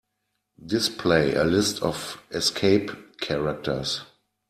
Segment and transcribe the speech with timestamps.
[0.65, 4.01] Display a list of escape characters.